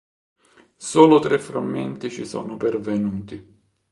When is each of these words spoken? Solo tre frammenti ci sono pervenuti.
Solo 0.77 1.19
tre 1.19 1.37
frammenti 1.37 2.09
ci 2.09 2.25
sono 2.25 2.57
pervenuti. 2.57 3.59